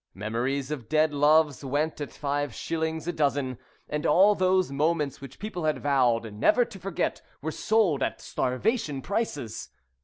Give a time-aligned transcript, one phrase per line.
[0.15, 5.37] Memories of dead loves went at five shillings a dozen, and all those moments which
[5.37, 9.69] people had vowed never to forget were sold at starvation prices.